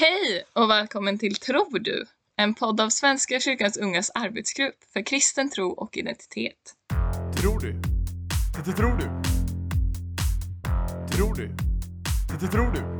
[0.00, 2.06] Hej och välkommen till Tror du?
[2.36, 6.74] En podd av Svenska kyrkans ungas arbetsgrupp för kristen tro och identitet.
[7.40, 7.72] Tror du?
[8.66, 9.04] Det tror du?
[11.16, 11.48] Tror du?
[12.40, 12.96] Det tror du?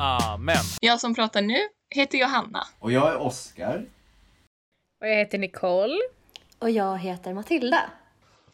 [0.00, 0.56] Amen.
[0.80, 1.58] Jag som pratar nu
[1.90, 2.66] heter Johanna.
[2.78, 3.86] Och jag är Oskar.
[5.00, 5.98] Och jag heter Nicole.
[6.58, 7.90] Och jag heter Matilda.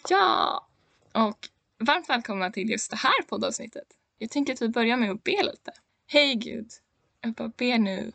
[0.09, 0.67] Ja!
[1.13, 1.49] Och
[1.79, 3.87] varmt välkomna till just det här poddavsnittet.
[4.19, 5.73] Jag tänker att vi börjar med att be lite.
[6.07, 6.69] Hej Gud,
[7.25, 8.13] jag bara ber nu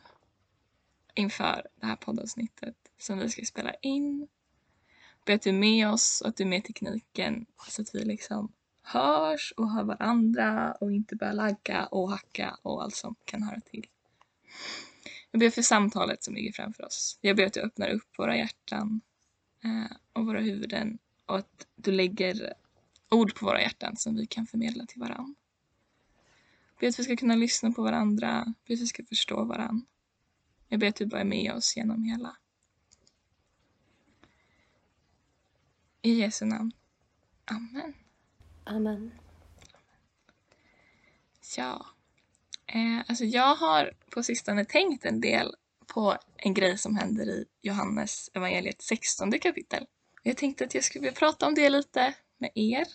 [1.14, 4.28] inför det här poddavsnittet som vi ska spela in.
[5.25, 8.06] Be att du är med oss och att du är med tekniken så att vi
[8.06, 8.51] liksom
[8.82, 13.60] hörs och hör varandra och inte börjar lagga och hacka och allt som kan höra
[13.60, 13.87] till.
[15.32, 17.18] Jag ber för samtalet som ligger framför oss.
[17.21, 19.01] Jag ber att du öppnar upp våra hjärtan
[19.64, 22.54] eh, och våra huvuden och att du lägger
[23.10, 25.36] ord på våra hjärtan som vi kan förmedla till varandra.
[26.79, 29.86] Ber att vi ska kunna lyssna på varandra, ber att vi ska förstå varandra.
[30.68, 32.38] Jag ber att du bara är med oss genom hela.
[36.02, 36.72] I Jesu namn.
[37.45, 37.94] Amen.
[38.64, 39.12] Amen.
[41.58, 41.86] Ja.
[42.67, 45.56] Eh, alltså jag har på sistone tänkt en del
[45.88, 49.86] på en grej som händer i Johannes evangeliet 16 kapitel.
[50.23, 52.88] Jag tänkte att jag skulle vilja prata om det lite med er.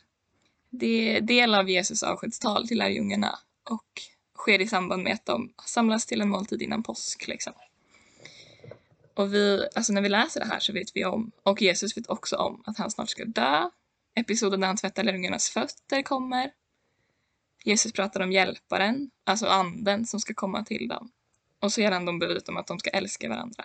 [0.70, 4.02] Det är del av Jesus avskedstal till lärjungarna och
[4.38, 7.26] sker i samband med att de samlas till en måltid innan påsk.
[7.28, 7.52] Liksom.
[9.14, 12.10] Och vi, alltså när vi läser det här så vet vi om, och Jesus vet
[12.10, 13.70] också om, att han snart ska dö.
[14.14, 16.50] Episoden där han tvättar lärjungarnas fötter kommer.
[17.64, 21.10] Jesus pratar om hjälparen, alltså anden som ska komma till dem.
[21.60, 23.64] Och så ger han dem bud om att de ska älska varandra.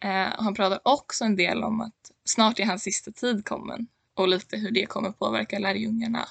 [0.00, 4.28] Eh, han pratar också en del om att snart är hans sista tid kommen och
[4.28, 6.28] lite hur det kommer påverka lärjungarna.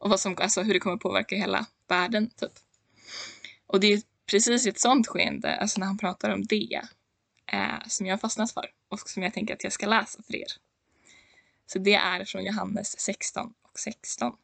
[0.00, 2.52] Och vad som, alltså hur det kommer påverka hela världen, typ.
[3.66, 6.80] Och det är precis ett sånt skeende, alltså när han pratar om det,
[7.46, 10.36] eh, som jag har fastnat för och som jag tänker att jag ska läsa för
[10.36, 10.52] er.
[11.66, 14.36] Så det är från Johannes 16 och 16.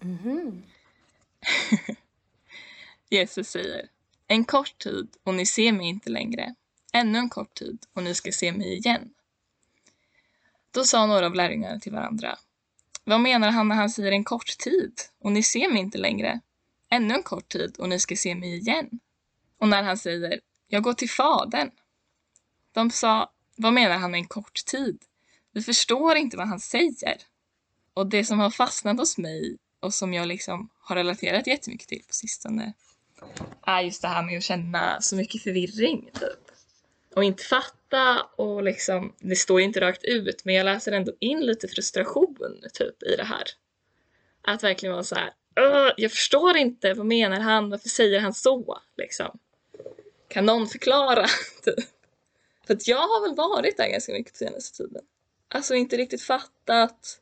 [0.00, 0.62] Mhm.
[3.10, 3.88] Jesus säger,
[4.26, 6.54] en kort tid och ni ser mig inte längre.
[6.92, 9.14] Ännu en kort tid och ni ska se mig igen.
[10.70, 12.38] Då sa några av lärjungarna till varandra,
[13.04, 16.40] vad menar han när han säger en kort tid och ni ser mig inte längre?
[16.90, 18.90] Ännu en kort tid och ni ska se mig igen.
[19.58, 21.70] Och när han säger, jag går till Fadern.
[22.72, 25.02] De sa, vad menar han med en kort tid?
[25.52, 27.16] Vi förstår inte vad han säger.
[27.94, 32.02] Och det som har fastnat hos mig och som jag liksom har relaterat jättemycket till
[32.06, 32.72] på sistone
[33.62, 36.51] är just det här med att känna så mycket förvirring typ.
[37.14, 41.12] Och inte fatta och liksom, det står ju inte rakt ut men jag läser ändå
[41.18, 42.36] in lite frustration
[42.74, 43.44] typ i det här.
[44.42, 45.32] Att verkligen vara så här,
[45.96, 49.38] jag förstår inte, vad menar han, varför säger han så liksom?
[50.28, 51.26] Kan någon förklara?
[51.64, 51.84] typ.
[52.66, 55.02] För att jag har väl varit där ganska mycket på senaste tiden.
[55.48, 57.20] Alltså inte riktigt fattat,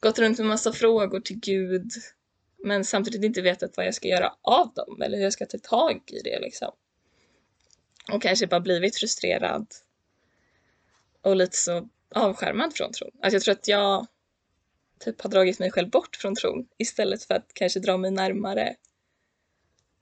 [0.00, 1.92] gått runt med massa frågor till Gud
[2.64, 5.58] men samtidigt inte vetat vad jag ska göra av dem eller hur jag ska ta
[5.58, 6.72] tag i det liksom.
[8.12, 9.66] Och kanske bara blivit frustrerad
[11.22, 13.10] och lite så avskärmad från tron.
[13.22, 14.06] Alltså jag tror att jag
[14.98, 18.76] typ har dragit mig själv bort från tron istället för att kanske dra mig närmare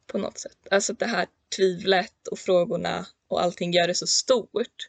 [0.07, 0.59] på något sätt.
[0.71, 4.89] Alltså det här tvivlet och frågorna och allting gör det så stort.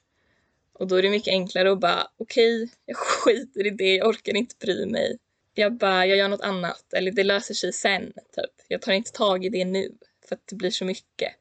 [0.74, 4.36] Och då är det mycket enklare att bara okej, jag skiter i det, jag orkar
[4.36, 5.18] inte bry mig.
[5.54, 8.66] Jag bara, jag gör något annat eller det löser sig sen, typ.
[8.68, 9.92] Jag tar inte tag i det nu
[10.28, 11.34] för att det blir så mycket.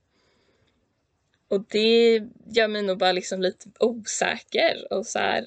[1.49, 5.47] Och det gör mig nog bara liksom lite osäker och så här.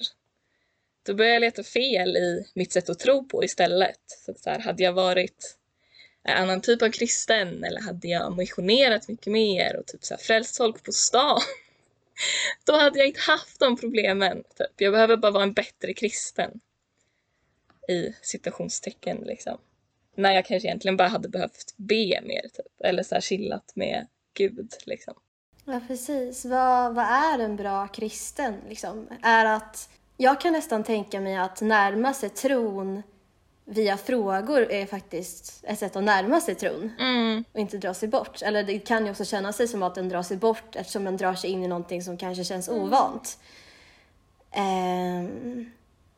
[1.03, 3.99] Då börjar jag leta fel i mitt sätt att tro på istället.
[4.07, 5.57] Så att så här, hade jag varit
[6.23, 10.21] en annan typ av kristen eller hade jag missionerat mycket mer och typ så här
[10.21, 11.41] frälst folk på stan.
[12.65, 14.43] Då hade jag inte haft de problemen.
[14.57, 14.71] Typ.
[14.77, 16.59] Jag behöver bara vara en bättre kristen.
[17.88, 19.57] I citationstecken liksom.
[20.15, 22.81] När jag kanske egentligen bara hade behövt be mer typ.
[22.83, 25.13] Eller så här chillat med Gud liksom.
[25.65, 26.45] Ja, precis.
[26.45, 28.56] Vad, vad är en bra kristen?
[28.69, 29.07] Liksom?
[29.21, 33.03] Är att, jag kan nästan tänka mig att närma sig tron
[33.65, 37.44] via frågor är faktiskt ett sätt att närma sig tron Mm.
[37.53, 38.41] och inte dra sig bort.
[38.41, 41.17] Eller det kan ju också känna sig som att den drar sig bort eftersom den
[41.17, 43.39] drar sig in i någonting som kanske känns ovant.
[44.51, 45.71] Ehm,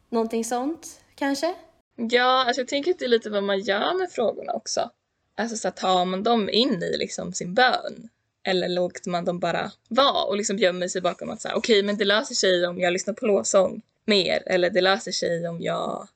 [0.09, 1.55] någonting sånt, kanske?
[1.95, 4.89] Ja, alltså jag tänker att det är lite vad man gör med frågorna också.
[5.37, 8.09] Alltså så här, tar man dem in i liksom sin bön?
[8.43, 11.97] Eller låter man dem bara vara och liksom gömmer sig bakom att säga okej, men
[11.97, 14.43] det löser sig om jag lyssnar på lovsång mer.
[14.45, 16.07] Eller det löser sig om jag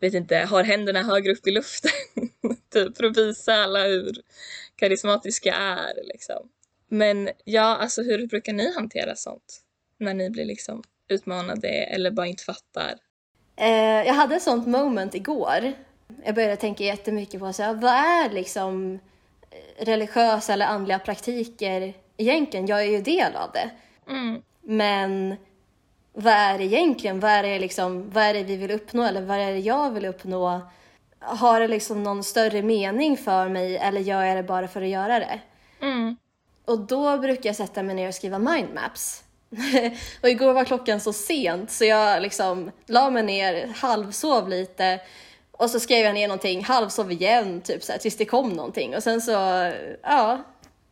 [0.00, 1.90] vet inte, har händerna högre upp i luften.
[2.72, 4.22] typ för att visa alla hur
[4.76, 6.48] karismatiska är liksom.
[6.88, 9.62] Men ja, alltså hur brukar ni hantera sånt?
[9.98, 12.94] När ni blir liksom utmanade eller bara inte fattar?
[13.56, 15.72] Eh, jag hade ett sånt moment igår.
[16.24, 18.98] Jag började tänka jättemycket på så här, vad är liksom
[19.78, 22.66] religiösa eller andliga praktiker egentligen?
[22.66, 23.70] Jag är ju del av det.
[24.12, 24.42] Mm.
[24.62, 25.36] Men
[26.12, 27.20] vad är det egentligen?
[27.20, 29.90] Vad är det, liksom, vad är det vi vill uppnå eller vad är det jag
[29.90, 30.60] vill uppnå?
[31.18, 34.88] Har det liksom någon större mening för mig eller gör jag det bara för att
[34.88, 35.40] göra det?
[35.80, 36.16] Mm.
[36.64, 39.24] Och då brukar jag sätta mig ner och skriva mindmaps.
[40.22, 45.00] och igår var klockan så sent så jag liksom la mig ner, halvsov lite
[45.56, 48.96] och så skrev jag ner någonting, halvsov igen, typ så här, tills det kom någonting.
[48.96, 49.32] Och sen så,
[50.02, 50.44] ja,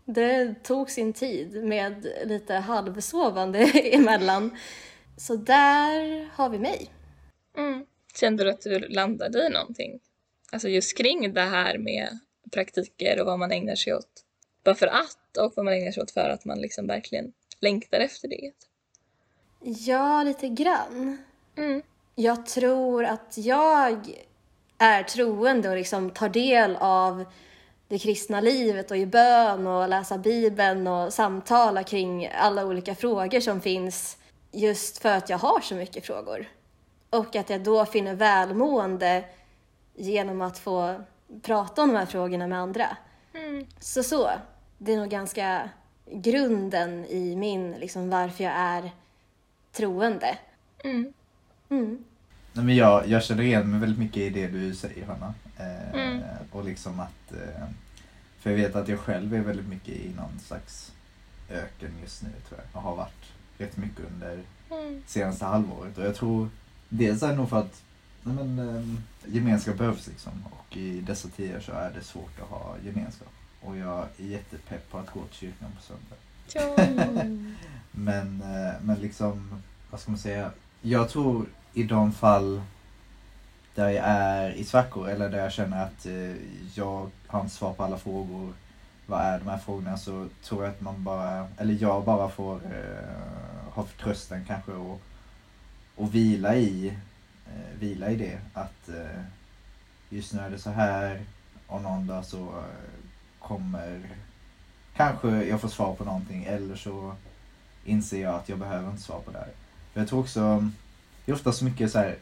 [0.05, 4.57] det tog sin tid med lite halvsovande emellan.
[5.17, 6.91] Så där har vi mig.
[7.57, 7.87] Mm.
[8.15, 10.01] Kände du att du landade i någonting?
[10.53, 12.19] Alltså just kring det här med
[12.53, 14.25] praktiker och vad man ägnar sig åt.
[14.65, 18.01] Bara för att och vad man ägnar sig åt för att man liksom verkligen längtar
[18.01, 18.53] efter det.
[19.61, 21.19] Ja, lite grann.
[21.57, 21.83] Mm.
[22.15, 24.11] Jag tror att jag
[24.85, 27.25] är troende och liksom tar del av
[27.89, 33.41] det kristna livet och i bön och läsa bibeln och samtala kring alla olika frågor
[33.41, 34.17] som finns
[34.53, 36.49] just för att jag har så mycket frågor.
[37.11, 39.25] Och att jag då finner välmående
[39.95, 41.05] genom att få
[41.43, 42.97] prata om de här frågorna med andra.
[43.35, 43.67] Mm.
[43.81, 44.31] Så så,
[44.79, 45.71] det är nog ganska
[46.07, 48.91] grunden i min, liksom varför jag är
[49.73, 50.39] troende.
[50.85, 51.13] Mm.
[51.69, 52.05] Mm.
[52.57, 55.35] Nej, men jag, jag känner igen mig väldigt mycket i det du säger Hanna.
[55.57, 56.23] Eh, Mm.
[56.53, 57.65] Och liksom att, eh,
[58.39, 60.93] för jag vet att jag själv är väldigt mycket i någon slags
[61.51, 62.77] öken just nu tror jag.
[62.77, 64.41] Och har varit rätt mycket under
[64.71, 65.03] Mm.
[65.07, 65.99] senaste halvåret.
[65.99, 66.49] Och jag tror
[66.89, 67.83] dels är det nog för att
[68.23, 70.33] nej men, eh, gemenskap behövs liksom.
[70.51, 73.29] Och i dessa tider så är det svårt att ha gemenskap.
[73.61, 76.17] Och jag är jättepepp på att gå till kyrkan på söndag.
[76.55, 76.85] Ja.
[77.91, 80.51] Men, eh, men liksom, vad ska man säga?
[80.83, 82.63] Jag tror i de fall
[83.75, 86.37] där jag är i svackor eller där jag känner att eh,
[86.75, 88.53] jag har inte svar på alla frågor.
[89.07, 89.97] Vad är de här frågorna?
[89.97, 95.01] Så tror jag att man bara, eller jag bara får eh, ha förtröstan kanske och,
[95.97, 96.89] och vila i,
[97.47, 98.39] eh, vila i det.
[98.53, 99.23] Att eh,
[100.09, 101.23] just nu är det så här
[101.67, 103.05] och någon dag så eh,
[103.39, 104.01] kommer
[104.97, 107.15] kanske jag får svar på någonting eller så
[107.85, 109.51] inser jag att jag behöver inte svar på det här.
[109.93, 110.71] För jag tror också,
[111.25, 112.17] det är ofta så mycket så här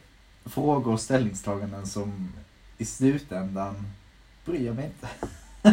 [0.45, 2.33] frågor och ställningstaganden som
[2.77, 3.75] i slutändan
[4.45, 5.07] bryr jag mig inte.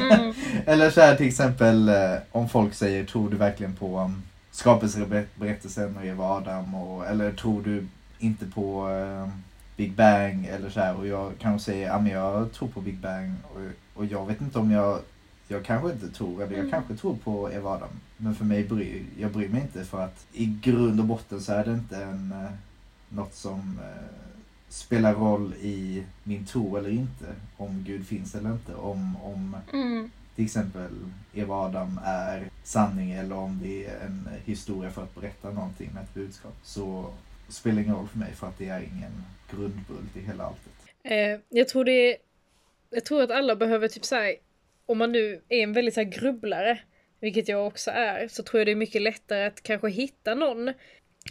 [0.04, 0.34] Mm.
[0.66, 5.96] Eller så här till exempel eh, om folk säger tror du verkligen på um, skapelseberättelsen
[5.96, 7.86] och Eva Adam och, eller tror du
[8.18, 9.28] inte på eh,
[9.76, 12.98] Big Bang eller så här och jag kanske säger ja men jag tror på Big
[12.98, 13.60] Bang och,
[14.00, 14.98] och jag vet inte om jag
[15.48, 16.70] jag kanske inte tror, eller jag Mm.
[16.70, 17.88] kanske tror på Eva Adam.
[18.16, 21.52] Men för mig bryr jag bryr mig inte för att i grund och botten så
[21.52, 22.50] är det inte en, eh,
[23.10, 24.16] något som eh,
[24.68, 27.26] spelar roll i min tro eller inte.
[27.56, 28.74] Om Gud finns eller inte.
[28.74, 30.10] Om, om Mm.
[30.36, 30.90] till exempel
[31.34, 36.02] Eva Adam är sanning eller om det är en historia för att berätta någonting med
[36.02, 36.54] ett budskap.
[36.62, 37.12] Så
[37.48, 39.12] spelar ingen roll för mig för att det är ingen
[39.50, 40.72] grundbult i hela alltet.
[41.02, 42.16] Eh, jag tror det är,
[42.90, 44.34] Jag tror att alla behöver typ såhär,
[44.86, 46.78] om man nu är en väldigt så grubblare,
[47.20, 50.72] vilket jag också är, så tror jag det är mycket lättare att kanske hitta någon,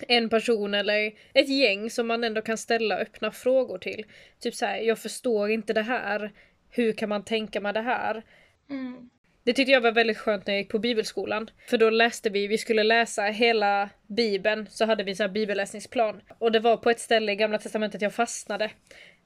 [0.07, 4.05] en person eller ett gäng som man ändå kan ställa öppna frågor till.
[4.39, 6.31] Typ så här, jag förstår inte det här.
[6.69, 8.23] Hur kan man tänka med det här?
[8.69, 9.09] Mm.
[9.43, 11.49] Det tyckte jag var väldigt skönt när jag gick på bibelskolan.
[11.67, 16.21] För då läste vi, vi skulle läsa hela bibeln, så hade vi en sån bibelläsningsplan.
[16.37, 18.71] Och det var på ett ställe i gamla testamentet jag fastnade.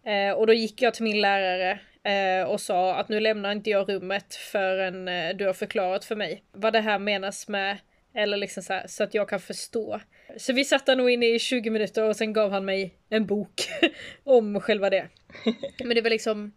[0.06, 3.70] Eh, och då gick jag till min lärare eh, och sa att nu lämnar inte
[3.70, 7.78] jag rummet förrän eh, du har förklarat för mig vad det här menas med.
[8.16, 10.00] Eller liksom så, här, så att jag kan förstå.
[10.38, 13.26] Så vi satt där nog inne i 20 minuter och sen gav han mig en
[13.26, 13.62] bok
[14.24, 15.08] om själva det.
[15.84, 16.52] Men det var liksom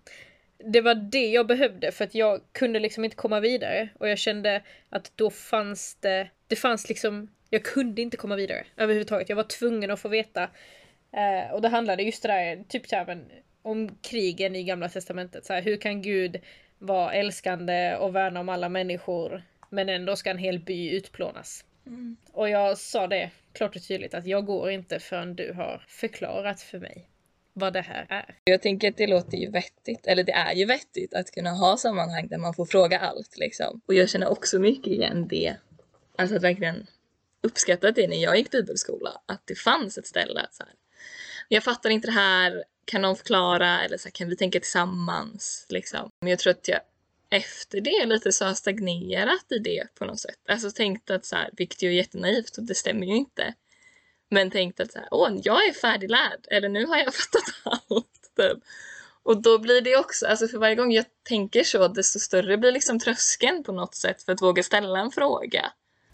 [0.59, 4.19] det var det jag behövde för att jag kunde liksom inte komma vidare och jag
[4.19, 9.29] kände att då fanns det, det fanns liksom, jag kunde inte komma vidare överhuvudtaget.
[9.29, 10.43] Jag var tvungen att få veta.
[11.13, 13.25] Eh, och det handlade just det där, typ så här, men,
[13.63, 15.47] om krigen i gamla testamentet.
[15.47, 16.37] Så här, hur kan Gud
[16.79, 19.43] vara älskande och värna om alla människor
[19.77, 21.65] men ändå ska en hel by utplånas?
[21.87, 22.17] Mm.
[22.33, 26.61] Och jag sa det klart och tydligt att jag går inte förrän du har förklarat
[26.61, 27.09] för mig
[27.53, 28.35] vad det här är.
[28.45, 31.77] Jag tänker att det låter ju vettigt, eller det är ju vettigt att kunna ha
[31.77, 33.81] sammanhang där man får fråga allt liksom.
[33.87, 35.57] Och jag känner också mycket igen det.
[36.19, 36.87] Alltså att verkligen
[37.41, 40.73] uppskatta det när jag gick bibelskola, att det fanns ett ställe att så här.
[41.49, 45.67] Jag fattar inte det här, kan någon förklara eller så här, kan vi tänka tillsammans
[45.69, 46.11] liksom.
[46.21, 46.81] Men jag tror att jag
[47.31, 50.39] efter det lite så har stagnerat i det på något sätt.
[50.49, 53.55] Alltså tänkt att så här, vilket ju är jättenaivt och det stämmer ju inte.
[54.31, 58.13] Men tänkt att så här, åh, jag är färdiglärd eller nu har jag fattat allt.
[58.37, 58.59] Typ.
[59.23, 62.73] Och då blir det också, alltså för varje gång jag tänker så desto större blir
[62.73, 65.73] liksom tröskeln på något sätt för att våga ställa en fråga.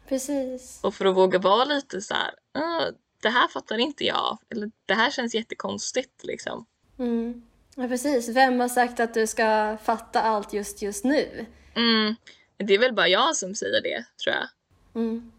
[0.09, 0.81] Precis.
[0.83, 2.91] Och för att våga vara lite så här, "Ah,
[3.23, 4.39] det här fattar inte jag.
[4.51, 6.67] Eller det här känns jättekonstigt liksom.
[6.99, 7.43] Mm.
[7.77, 8.29] Ja, precis.
[8.29, 11.47] Vem har sagt att du ska fatta allt just just nu?
[11.75, 12.15] Mm.
[12.57, 14.49] Det är väl bara jag som säger det, tror jag.
[15.03, 15.33] Mm.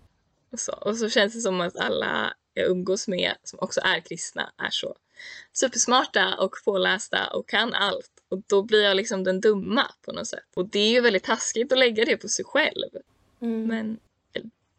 [0.52, 4.00] Och så, och så känns det som att alla jag umgås med, som också är
[4.00, 4.96] kristna, är så
[5.54, 8.12] supersmarta och pålästa och kan allt.
[8.30, 10.46] Och då blir jag liksom den dumma på något sätt.
[10.54, 12.90] Och det är ju väldigt taskigt att lägga det på sig själv.
[13.42, 13.68] Mm.
[13.68, 14.00] Men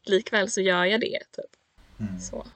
[0.04, 1.50] likväl så gör jag det, typ.
[2.00, 2.20] Mm.
[2.20, 2.46] Så.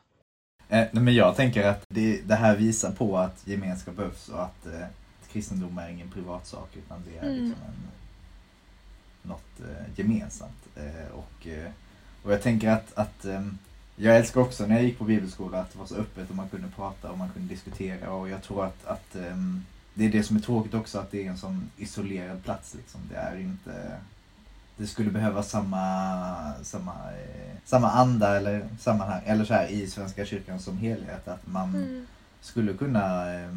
[0.69, 4.67] Eh, men jag tänker att det, det här visar på att gemenskap behövs och att
[4.67, 4.87] eh,
[5.33, 7.45] kristendom är ingen privatsak utan det är Mm.
[7.45, 7.91] liksom en,
[9.29, 10.67] något eh, gemensamt.
[10.77, 11.71] Eh, och, eh,
[12.23, 13.59] och jag tänker att, att ehm,
[13.97, 16.49] jag älskar också när jag gick på bibelskola att det var så öppet och man
[16.49, 19.17] kunde prata och man kunde diskutera och jag tror att, att
[19.95, 23.01] det är det som är tråkigt också att det är en sån isolerad plats liksom.
[23.11, 23.97] Det är inte
[24.79, 30.25] det skulle behöva samma, samma, eh, samma anda eller sammanhang, eller så här i Svenska
[30.25, 31.29] kyrkan som helhet.
[31.29, 32.07] Att man Mm.
[32.41, 33.51] skulle kunna eh,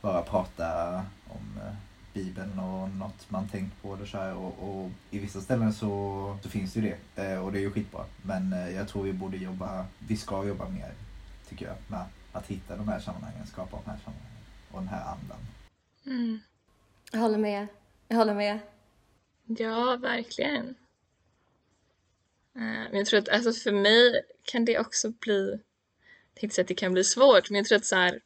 [0.00, 0.94] bara prata
[1.28, 1.72] om eh,
[2.14, 4.34] Bibeln och något man tänkt på det så här.
[4.34, 7.60] Och, och i vissa ställen så, så finns det ju det eh, och det är
[7.62, 8.04] ju skitbra.
[8.22, 10.92] Men eh, jag tror vi borde jobba, vi ska jobba mer
[11.48, 15.04] tycker jag med att hitta de här sammanhangen, skapa de här sammanhangen och den här
[15.04, 15.38] andan.
[16.06, 16.40] Mm.
[17.12, 17.66] Jag håller med.
[18.08, 18.58] Jag håller med.
[19.46, 20.74] Ja, verkligen.
[22.56, 25.50] Eh, men jag tror att alltså för mig kan det också bli,
[26.34, 28.20] jag tänkte säga att det kan bli svårt, men jag tror att så här,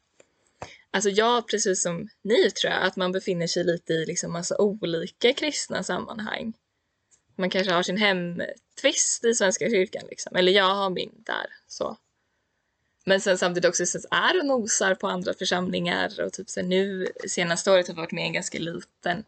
[0.91, 4.57] alltså jag precis som ni tror jag, att man befinner sig lite i liksom massa
[4.57, 6.53] olika kristna sammanhang.
[7.35, 11.47] Man kanske har sin hemtvist i Svenska kyrkan liksom, eller jag har min där.
[11.67, 11.97] så.
[13.05, 16.67] Men sen samtidigt också så är och nosar på andra församlingar och typ så här,
[16.67, 19.23] nu senaste året har jag varit med i en ganska liten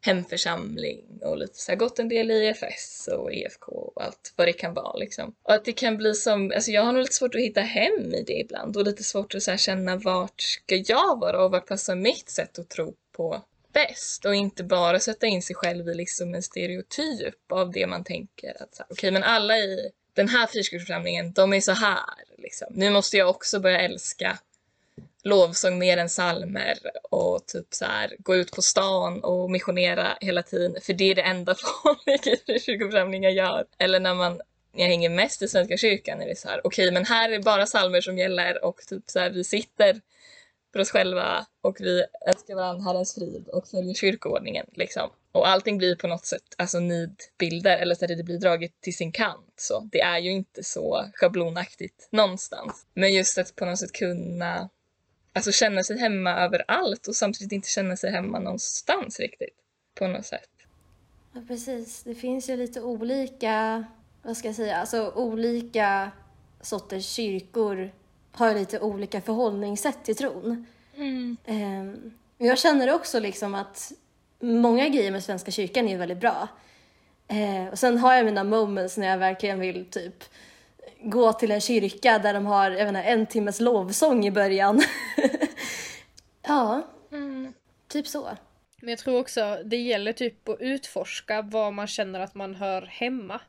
[0.00, 4.48] hemförsamling och lite så här gått en del i EFS och EFK och allt vad
[4.48, 5.34] det kan vara liksom.
[5.42, 8.14] Och att det kan bli som, alltså jag har nog lite svårt att hitta hem
[8.14, 11.50] i det ibland och lite svårt att så här känna vart ska jag vara och
[11.50, 15.88] vart passar mitt sätt att tro på bäst och inte bara sätta in sig själv
[15.88, 19.90] i liksom en stereotyp av det man tänker att okej okay, okej men alla i
[20.14, 22.04] den här frikyrkoförsamlingen, de är så här
[22.38, 22.68] liksom.
[22.70, 24.38] Nu måste jag också börja älska
[25.26, 26.78] lovsång mer än salmer
[27.10, 31.14] och typ så här gå ut på stan och missionera hela tiden för det är
[31.14, 33.64] det enda folk i gör.
[33.78, 34.40] Eller när man
[34.72, 37.66] jag hänger mest i Svenska kyrkan är det så här okej men här är bara
[37.66, 40.00] salmer som gäller och typ så här vi sitter
[40.72, 45.10] för oss själva och vi älskar varandra, Herrens frid och följer kyrkoordningen liksom.
[45.32, 48.96] Och allting blir på något sätt alltså nidbilder eller så att det blir draget till
[48.96, 49.54] sin kant.
[49.56, 52.86] Så det är ju inte så schablonaktigt någonstans.
[52.94, 54.68] Men just att på något sätt kunna
[55.36, 59.56] alltså känna sig hemma överallt och samtidigt inte känna sig hemma någonstans riktigt.
[59.98, 60.50] På något sätt.
[61.32, 62.02] Ja, precis.
[62.02, 63.84] Det finns ju lite olika,
[64.22, 66.10] vad ska jag säga, alltså olika
[66.60, 67.92] sorters kyrkor
[68.32, 70.66] har lite olika förhållningssätt till tron.
[71.44, 73.92] Ehm, men jag känner också liksom att
[74.40, 76.48] många grejer med Svenska kyrkan är väldigt bra.
[77.28, 80.24] Eh, och sen har jag mina moments när jag verkligen vill typ
[81.10, 84.82] gå till en kyrka där de har jag inte, en timmes lovsång i början.
[86.42, 86.82] ja,
[87.88, 88.28] typ så.
[88.80, 92.82] Men jag tror också det gäller typ att utforska var man känner att man hör
[92.82, 93.40] hemma.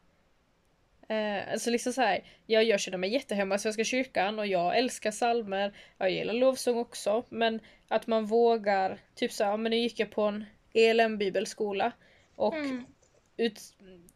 [1.09, 4.77] Eh, alltså liksom så här, jag, jag känner mig jättehemma i Svenska kyrkan och jag
[4.77, 9.77] älskar salmer, jag gillar lovsång också, men att man vågar, typ så här, men nu
[9.77, 11.91] gick jag på en ELM bibelskola
[12.35, 12.53] och
[13.38, 13.62] ut,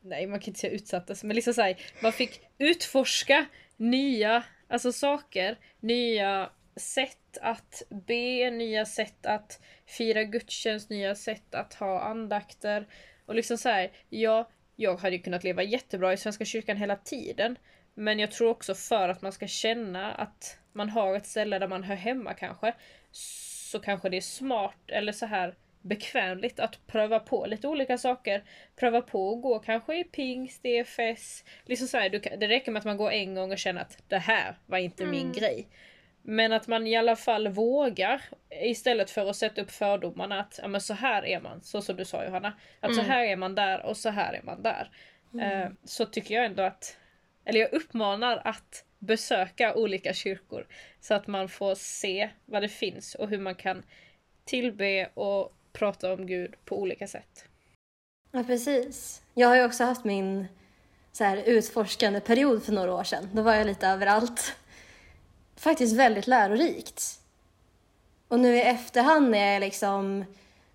[0.01, 3.45] nej man kan inte säga utsattes, men liksom såhär, man fick utforska
[3.77, 11.73] nya alltså saker, nya sätt att be, nya sätt att fira gudstjänst, nya sätt att
[11.73, 12.87] ha andakter.
[13.25, 16.95] Och liksom så här, ja, jag hade ju kunnat leva jättebra i Svenska kyrkan hela
[16.95, 17.55] tiden.
[17.93, 21.67] Men jag tror också för att man ska känna att man har ett ställe där
[21.67, 22.73] man hör hemma kanske.
[23.11, 28.43] Så kanske det är smart eller så här bekvämligt att pröva på lite olika saker.
[28.75, 31.43] Pröva på att gå kanske i pingst, EFS.
[31.65, 34.03] Liksom så här, du det räcker med att man går en gång och känner att
[34.07, 35.67] det här var inte min grej.
[36.21, 40.67] Men att man i alla fall vågar istället för att sätta upp fördomarna att ja,
[40.67, 42.53] men så här är man, så som du sa Johanna.
[42.79, 44.91] Att så här är man där och så här är man där.
[45.41, 46.97] Eh, så tycker jag ändå att
[47.45, 50.67] eller jag uppmanar att besöka olika kyrkor
[50.99, 53.83] så att man får se vad det finns och hur man kan
[54.45, 57.45] tillbe och prata om Gud på olika sätt.
[58.31, 59.21] Ja, precis.
[59.33, 60.47] Jag har ju också haft min
[61.11, 63.29] så här, utforskande period för några år sedan.
[63.33, 64.55] Då var jag lite överallt.
[65.55, 67.19] Faktiskt väldigt lärorikt.
[68.27, 70.25] Och nu i efterhand när jag är liksom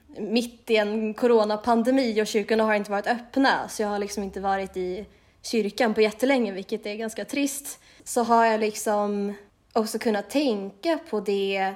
[0.06, 4.40] mitt i en coronapandemi och kyrkorna har inte varit öppna så jag har liksom inte
[4.40, 5.06] varit i
[5.42, 7.80] kyrkan på jättelänge vilket är ganska trist.
[8.04, 9.34] Så har jag liksom
[9.72, 11.74] också kunnat tänka på det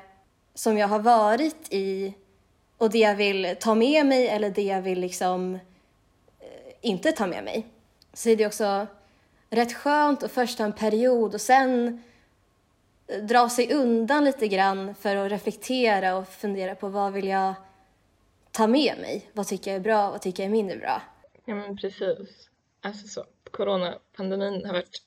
[0.55, 2.15] som jag har varit i
[2.81, 7.27] och det jag vill ta med mig eller det jag vill liksom eh, inte ta
[7.27, 7.67] med mig.
[8.13, 8.87] Så är det också
[9.51, 12.03] rätt skönt att först ha en period och sen
[13.07, 17.55] eh, dra sig undan lite grann för att reflektera och fundera på vad vill jag
[18.51, 19.31] ta med mig?
[19.33, 20.11] Vad tycker jag är bra?
[20.11, 21.03] Vad tycker jag är mindre bra?
[21.45, 22.49] Ja men precis.
[22.81, 25.03] Alltså så, coronapandemin har varit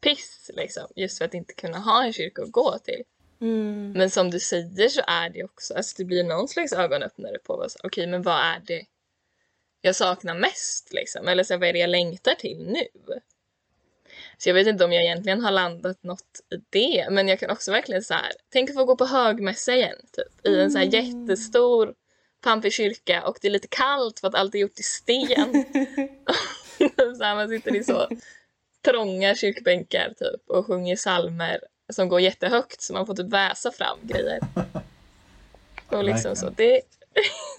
[0.00, 3.02] piss liksom, just för att inte kunna ha en kyrka att gå till.
[3.40, 3.92] Mm.
[3.92, 7.56] Men som du säger så är det också, alltså det blir någon slags ögonöppnare på
[7.56, 8.86] vad, okej okay, men vad är det
[9.80, 11.28] jag saknar mest liksom?
[11.28, 12.86] Eller så vad är det jag längtar till nu?
[14.38, 17.50] Så jag vet inte om jag egentligen har landat något i det, men jag kan
[17.50, 20.78] också verkligen så här, tänk att få gå på högmässa igen, typ i en så
[20.78, 21.94] här jättestor
[22.40, 25.64] pampig kyrka och det är lite kallt för att allt är gjort i sten.
[27.18, 28.08] så här, man sitter i så
[28.84, 33.98] trånga kyrkbänkar typ och sjunger salmer som går jättehögt så man får typ väsa fram
[34.02, 34.40] grejer.
[35.88, 36.50] Och liksom så.
[36.50, 36.80] Det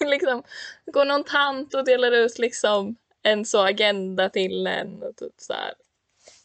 [0.00, 0.42] liksom,
[0.86, 5.52] går någon tant och delar ut liksom en så agenda till en och typ så
[5.52, 5.74] här.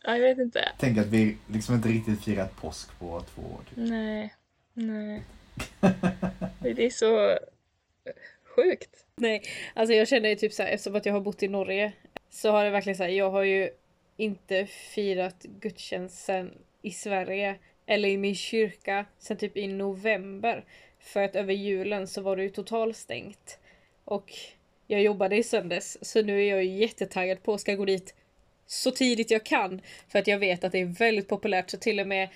[0.04, 0.72] Ja, jag vet inte.
[0.80, 3.60] Tänk att vi liksom inte riktigt firat påsk på två år.
[3.70, 3.78] Typ.
[3.78, 4.36] Nej,
[4.74, 5.24] nej.
[6.60, 7.40] det är så
[8.56, 9.06] sjukt.
[9.16, 11.94] Nej, alltså jag känner ju typ så här, eftersom att jag har bott i Norge
[12.30, 13.70] så har det verkligen så här, jag har ju
[14.18, 20.66] inte firat gudstjänsten i Sverige eller i min kyrka sen typ i november.
[21.00, 23.60] För att över julen så var det ju totalstängt.
[24.06, 24.34] Och
[24.88, 28.16] jag jobbade i söndags så nu är jag jättetaggad på att ska gå dit
[28.66, 29.82] så tidigt jag kan.
[30.08, 32.30] För att jag vet att det är väldigt populärt så till och med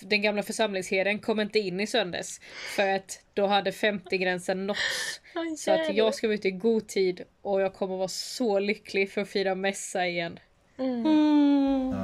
[0.00, 2.40] den gamla församlingsherden kom inte in i söndags.
[2.76, 5.20] För att då hade 50-gränsen nåtts.
[5.58, 9.10] Så att jag ska vara ute i god tid och jag kommer vara så lycklig
[9.12, 10.38] för att fira mässa igen.
[10.78, 11.94] Mm.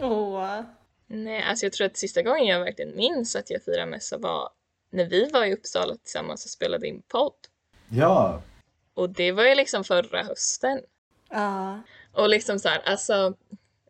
[0.00, 0.06] Ja.
[0.06, 0.60] Åh.
[1.06, 4.50] Nej, alltså jag tror att sista gången jag verkligen minns att jag firade mässa var
[4.90, 7.34] när vi var i Uppsala tillsammans och spelade in podd.
[7.88, 8.42] ja,
[8.94, 10.80] Och det var ju liksom förra hösten.
[11.30, 11.82] Ja.
[12.12, 13.34] Och liksom så här, alltså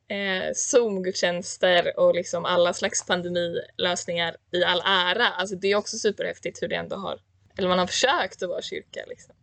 [0.08, 5.26] eh, Zoom-gudstjänster och liksom alla slags pandemilösningar i all ära.
[5.26, 7.20] Alltså det är också superhäftigt hur det ändå har,
[7.58, 9.34] eller man har försökt att vara kyrka liksom.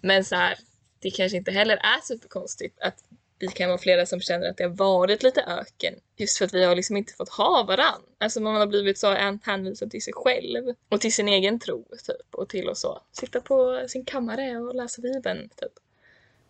[0.00, 0.58] Men så här,
[0.98, 3.04] det kanske inte heller är superkonstigt att
[3.38, 6.54] vi kan vara flera som känner att det har varit lite öken just för att
[6.54, 8.02] vi har liksom inte fått ha varann.
[8.18, 9.10] Alltså man har blivit så
[9.42, 13.40] hänvisad till sig själv och till sin egen tro typ och till att så sitta
[13.40, 15.72] på sin kammare och läsa bibeln typ.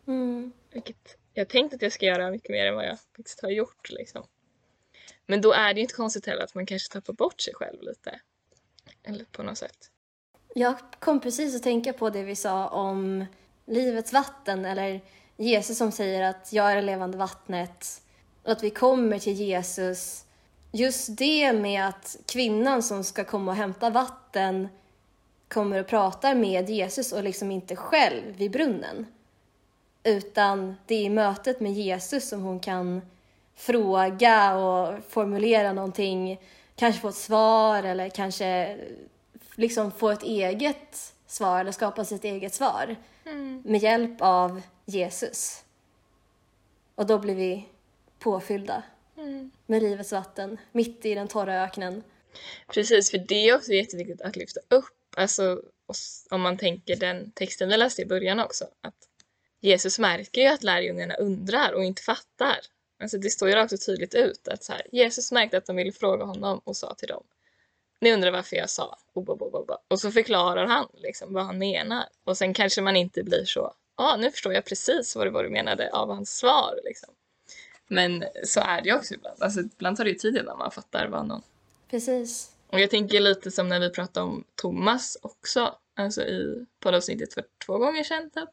[0.07, 0.53] Mm.
[0.73, 3.91] Vilket jag tänkt att jag ska göra mycket mer än vad jag faktiskt har gjort
[3.91, 4.27] liksom.
[5.27, 7.83] Men då är det ju inte konstigt heller att man kanske tappar bort sig själv
[7.83, 8.21] lite.
[9.03, 9.91] Eller på något sätt.
[10.55, 13.27] Jag kom precis att tänka på det vi sa om
[13.67, 15.01] livets vatten eller
[15.41, 18.01] Jesus som säger att jag är det levande vattnet
[18.43, 20.25] och att vi kommer till Jesus.
[20.73, 24.69] Just det med att kvinnan som ska komma och hämta vatten
[25.49, 29.07] kommer och pratar med Jesus och liksom inte själv vid brunnen.
[30.03, 33.01] Utan det är i mötet med Jesus som hon kan
[33.57, 36.41] fråga och formulera någonting,
[36.75, 38.79] kanske få ett svar eller kanske
[39.55, 42.97] liksom få ett eget svar eller skapa sitt eget svar
[43.65, 45.65] med hjälp av Jesus.
[46.95, 47.69] Och då blir vi
[48.19, 48.83] påfyllda
[49.67, 52.03] med livets vatten mitt i den torra öknen.
[52.73, 55.15] Precis, för det är också jätteviktigt att lyfta upp.
[55.17, 55.63] Alltså
[56.31, 58.65] om man tänker den texten vi läste i början också.
[58.81, 58.95] Att
[59.61, 62.59] Jesus märker ju att lärjungarna undrar och inte fattar.
[63.03, 65.77] Alltså det står ju rakt och tydligt ut att så här, Jesus märkte att de
[65.77, 67.25] ville fråga honom och sa till dem.
[68.01, 69.75] Ni undrar varför jag sa och, bo, bo, bo, bo.
[69.89, 72.05] och så förklarar han liksom vad han menar.
[72.25, 75.43] Och sen kanske man inte blir så, ja nu förstår jag precis vad det var
[75.43, 76.81] du menade av hans svar.
[76.85, 77.15] Liksom.
[77.89, 79.43] Men så är det ju också ibland.
[79.43, 81.43] Alltså, ibland tar det ju tid innan man fattar vad någon
[81.91, 82.51] Precis.
[82.67, 87.45] och jag tänker lite som när vi pratade om Thomas också, alltså i poddavsnittet för
[87.67, 88.49] två gånger sedan typ.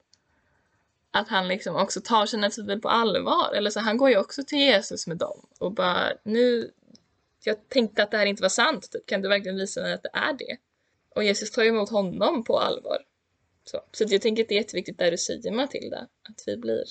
[1.11, 3.53] Att han liksom också tar sina tvivel på allvar.
[3.53, 6.71] Eller så han går ju också till Jesus med dem och bara nu,
[7.45, 9.05] jag tänkte att det här inte var sant, typ.
[9.05, 10.57] kan du verkligen visa mig att det är det?
[11.15, 12.97] Och Jesus tar ju emot honom på allvar.
[13.63, 16.83] Så, så jag tänker att det är jätteviktigt där du säger Matilda, att vi blir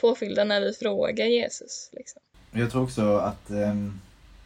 [0.00, 1.90] påfyllda när vi frågar Jesus.
[1.92, 2.22] Liksom.
[2.52, 4.00] Jag tror också att, ehm,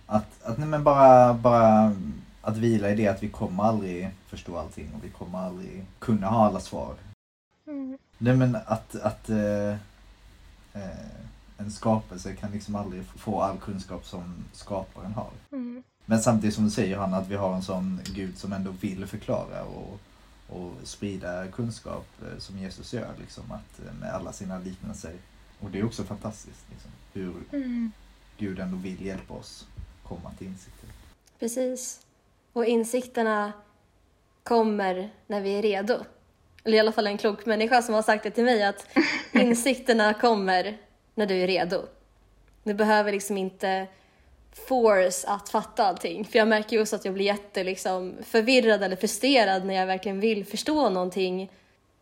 [0.07, 1.97] att, att nej men bara, bara
[2.41, 6.27] att vila i det att vi kommer aldrig förstå allting och vi kommer aldrig kunna
[6.27, 6.95] ha alla svar.
[7.67, 7.99] Mm.
[8.19, 9.71] Nej men att, att eh,
[10.75, 11.23] eh,
[11.65, 15.31] en skapelse kan liksom aldrig få all kunskap som skaparen har.
[15.53, 15.83] Mm.
[16.05, 19.07] Men samtidigt som du säger Hanna, att vi har en sån Gud som ändå vill
[19.07, 20.01] förklara och,
[20.49, 25.13] och sprida kunskap eh, som Jesus gör liksom, att, eh, med alla sina liknelser.
[25.61, 27.93] Och det är också fantastiskt liksom, hur Mm.
[28.39, 29.67] Gud ändå vill hjälpa oss
[30.03, 30.89] komma till insikter.
[31.39, 32.01] Precis.
[32.53, 33.53] Och insikterna
[34.43, 36.05] kommer när vi är redo.
[36.65, 38.87] Eller i alla fall en klok människa som har sagt det till mig att
[39.33, 40.79] insikterna kommer
[41.15, 41.85] när du är redo.
[42.65, 43.87] Du behöver liksom inte
[44.69, 46.25] force att fatta allting.
[46.25, 49.87] För jag märker ju också att jag blir jätte liksom, förvirrad eller frustrerad när jag
[49.87, 51.51] verkligen vill förstå någonting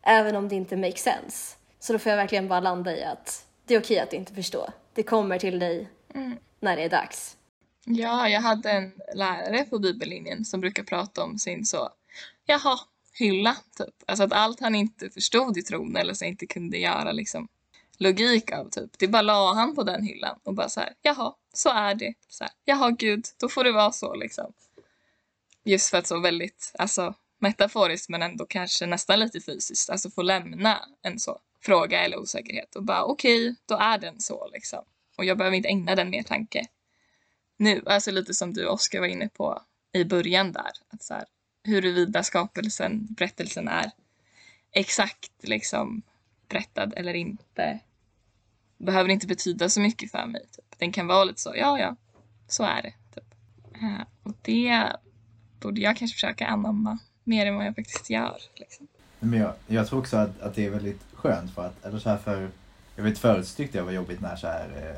[0.03, 1.57] även om det inte makes sense.
[1.81, 4.69] Så då får jag verkligen bara landa i att det är okej att inte förstå.
[4.95, 6.37] Det kommer till dig Mm.
[6.61, 7.37] när det är dags.
[7.85, 11.89] Ja, jag hade en lärare på bibellinjen som brukar prata om sin så,
[12.47, 12.79] jaha,
[13.13, 13.95] hylla, typ.
[14.07, 17.49] Alltså att allt han inte förstod i tron eller så inte kunde göra liksom
[18.01, 18.99] logik av, typ.
[18.99, 22.15] Det bara la han på den hyllan och bara så här, jaha, så är det.
[22.29, 24.53] Så här, jaha, gud, då får det vara så liksom.
[25.65, 30.23] Just för att så väldigt, alltså metaforiskt men ändå kanske nästan lite fysiskt, alltså få
[30.23, 34.85] lämna en så fråga eller osäkerhet och bara okej, då är den så liksom.
[35.17, 36.67] Och jag behöver inte ägna den mer tanke
[37.57, 37.83] nu.
[37.87, 40.71] Alltså lite som du Oskar var inne på i början där.
[40.89, 41.25] Att så här,
[41.65, 43.91] huruvida skapelsen, berättelsen är
[44.73, 46.03] exakt liksom
[46.49, 47.81] berättad eller inte
[48.81, 50.47] behöver inte betyda så mycket för mig.
[50.57, 50.79] Typ.
[50.79, 51.97] Den kan vara lite så, ja ja,
[52.49, 52.93] så är det.
[53.15, 53.35] Typ.
[53.75, 54.87] Eh, och det
[55.61, 58.39] borde jag kanske försöka anamma mer än vad jag faktiskt gör.
[58.55, 58.87] Liksom.
[59.21, 62.11] Men jag, jag tror också att, att det är väldigt skönt för att, eller så
[62.11, 62.51] här för,
[62.97, 64.97] jag vet förut så tyckte jag var jobbigt när så här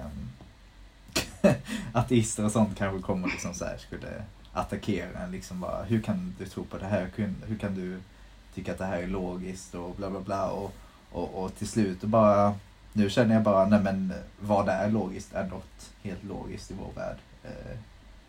[1.43, 1.55] eh,
[1.93, 6.35] ateister och sånt kanske kommer liksom så här skulle attackera en liksom bara, hur kan
[6.39, 7.11] du tro på det här?
[7.17, 8.01] Hur, hur kan du
[8.55, 10.75] tycka att det här är logiskt och bla bla bla och,
[11.13, 12.55] och, och till slut bara,
[12.93, 16.93] nu känner jag bara, nej men vad är logiskt är något helt logiskt i vår
[17.01, 17.17] värld.
[17.45, 17.79] Eh,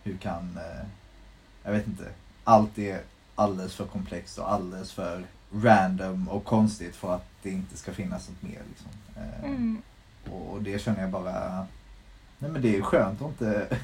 [0.03, 0.85] hur kan, eh,
[1.63, 2.05] jag vet inte,
[2.43, 3.01] allt är
[3.35, 8.29] alldeles för komplext och alldeles för random och konstigt för att det inte ska finnas
[8.29, 8.61] något mer.
[8.69, 8.87] Liksom.
[9.15, 9.81] Eh, Mm.
[10.31, 11.67] och, det känner jag bara,
[12.39, 13.77] nej men det är skönt att inte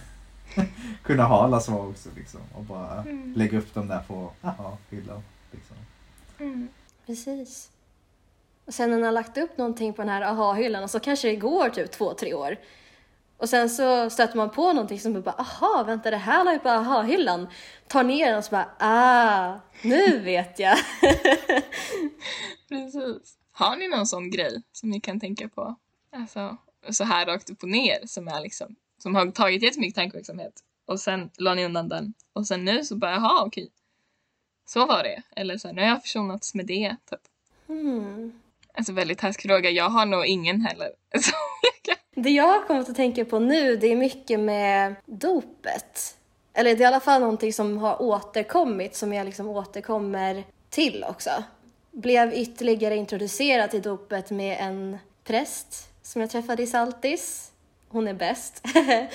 [1.03, 2.39] kunna ha alla svar också liksom.
[2.53, 3.33] Och bara Mm.
[3.33, 5.21] lägga upp dem där på, jaha, hyllan.
[5.51, 5.77] Liksom.
[6.39, 6.67] Mm.
[7.05, 7.69] Precis.
[8.69, 11.27] Och sen när man har lagt upp någonting på den här aha-hyllan och så kanske
[11.27, 12.57] det går typ två, tre år.
[13.37, 16.59] Och sen så stöter man på någonting som bara aha, vänta det här la ju
[16.59, 17.47] på aha-hyllan.
[17.87, 20.77] Tar ner den och så bara ah, nu vet jag.
[22.69, 23.37] Precis.
[23.51, 25.75] Har ni någon sån grej som ni kan tänka på?
[26.11, 26.57] Alltså,
[26.89, 30.99] så här rakt upp och ner som är liksom, som har tagit jättemycket tankeverksamhet och
[30.99, 33.69] sen la ni undan den och sen nu så bara, jaha okej.
[34.65, 35.21] Så var det.
[35.35, 36.95] Eller så här, nu har jag försonats med det.
[37.09, 37.21] Typ.
[37.67, 38.33] Hmm.
[38.73, 39.69] Alltså väldigt taskig fråga.
[39.69, 40.89] Jag har nog ingen heller.
[42.15, 46.17] Det jag har kommit att tänka på nu, det är mycket med dopet.
[46.53, 51.05] Eller det är i alla fall någonting som har återkommit, som jag liksom återkommer till
[51.09, 51.29] också.
[51.91, 57.51] Blev ytterligare introducerad till dopet med en präst som jag träffade i Saltis.
[57.89, 58.63] Hon är bäst.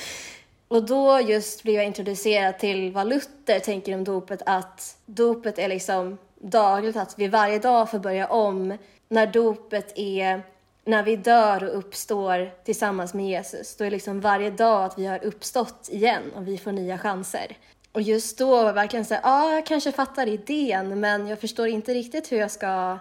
[0.69, 5.69] Och då just blev jag introducerad till vad Luther tänker om dopet, att dopet är
[5.69, 8.79] liksom dagligt, att vi varje dag får börja om.
[9.09, 10.43] När dopet är
[10.85, 15.07] när vi dör och uppstår tillsammans med Jesus, då är liksom varje dag att vi
[15.07, 17.57] har uppstått igen och vi får nya chanser.
[17.93, 21.69] Och just då var jag verkligen såhär, ja, jag kanske fattar idén, men jag förstår
[21.69, 22.99] inte riktigt hur jag ska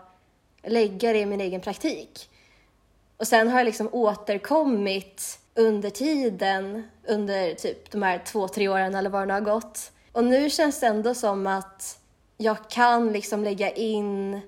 [0.64, 2.30] lägga det i min egen praktik.
[3.18, 8.96] Och sen har jag liksom återkommit under tiden, under typ de här två, tre åren
[8.96, 9.92] eller vad det nu har gått.
[10.12, 12.00] Och nu känns det ändå som att
[12.38, 14.42] jag kan liksom lägga in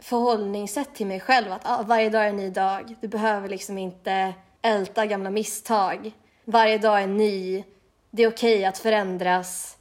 [0.00, 1.52] förhållningssätt till mig själv.
[1.52, 2.94] Att ah, varje dag är en ny dag.
[3.00, 6.12] Du behöver liksom inte älta gamla misstag.
[6.44, 7.64] Varje dag är ny.
[8.10, 9.76] Det är okej att förändras.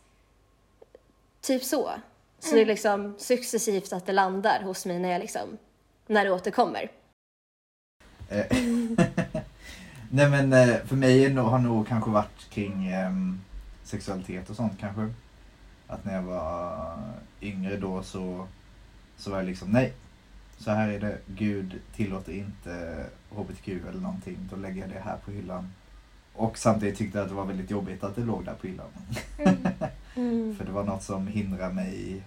[1.42, 1.92] Typ så.
[2.40, 5.58] Så det är liksom successivt att det landar hos mig när, jag liksom,
[6.08, 6.92] när det återkommer.
[8.30, 8.46] Eh,
[10.12, 13.42] Nej men eh, för mig har nog kanske varit kring ehm,
[13.84, 15.14] sexualitet och sånt kanske.
[15.88, 16.98] Att när jag var
[17.42, 18.48] yngre då så,
[19.18, 19.94] så var jag liksom nej.
[20.60, 24.38] Så här är det, Gud tillåter inte HBTQ eller någonting.
[24.50, 25.72] Då lägger jag det här på hyllan.
[26.34, 28.88] Och samtidigt tyckte jag att det var väldigt jobbigt att det låg där på hyllan.
[30.16, 30.56] Mm.
[30.58, 32.22] För det var något som hindrar mig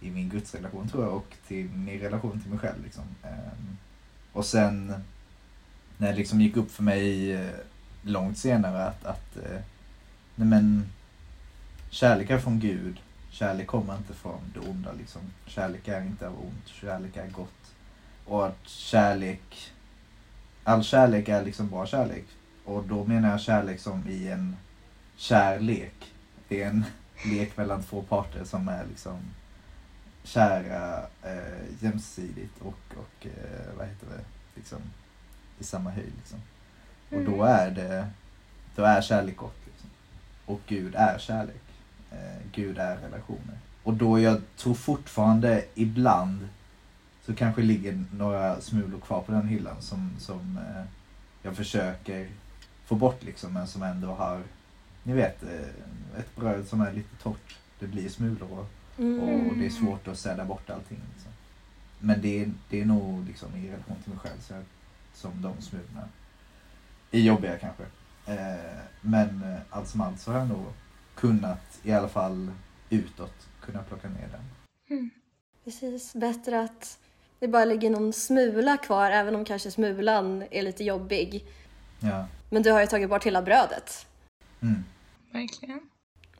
[0.00, 2.84] i min gudsrelation tror jag och till min relation till mig själv.
[2.84, 3.04] Liksom.
[3.22, 3.76] Ehm,
[4.32, 4.94] och sen
[5.98, 7.50] när det liksom gick upp för mig eh,
[8.02, 9.60] långt senare att, att eh,
[10.34, 10.86] nej men,
[11.90, 13.00] kärlek är från Gud.
[13.32, 14.92] Kärlek kommer inte från det onda.
[14.92, 15.22] Liksom.
[15.46, 17.74] Kärlek är inte av ont, kärlek är gott.
[18.24, 19.72] Och att kärlek,
[20.64, 22.24] all kärlek är liksom bra kärlek.
[22.64, 24.56] Och då menar jag kärlek som i en
[25.16, 26.12] kärlek.
[26.48, 26.84] Det är en
[27.32, 29.18] lek mellan två parter som är liksom
[30.24, 34.78] kära eh, jämsidigt och, och eh, vad heter det, liksom
[35.58, 36.12] i samma höjd.
[36.16, 36.40] Liksom.
[37.10, 38.08] Och då är det,
[38.76, 39.60] då är kärlek gott.
[39.66, 39.90] Liksom.
[40.46, 41.71] Och Gud är kärlek.
[42.12, 43.58] Eh, Gud är relationer.
[43.82, 46.48] Och då jag tror fortfarande ibland
[47.26, 50.84] så kanske ligger några smulor kvar på den hyllan som, som eh,
[51.42, 52.28] jag försöker
[52.84, 54.42] få bort liksom, men som ändå har,
[55.02, 57.56] ni vet, eh, ett bröd som är lite torrt.
[57.78, 58.66] Det blir smulor och,
[59.48, 61.00] och det är svårt att städa bort allting.
[61.14, 61.32] Liksom.
[61.98, 64.62] Men det är, det är nog liksom i relation till mig själv så jag,
[65.14, 66.08] som de smulorna
[67.10, 67.82] är jobbiga kanske.
[68.26, 70.66] Eh, men eh, allt som allt så har jag nog
[71.22, 72.50] kunnat, i alla fall
[72.90, 75.10] utåt, kunna plocka ner den.
[75.64, 76.98] Precis, bättre att
[77.38, 81.44] det bara ligger någon smula kvar, även om kanske smulan är lite jobbig.
[82.00, 82.26] Ja.
[82.50, 84.06] Men du har ju tagit bort hela brödet.
[84.62, 84.84] Mm.
[85.30, 85.80] Verkligen.